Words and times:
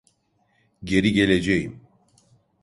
Geri 0.83 1.11
geleceğim. 1.13 1.79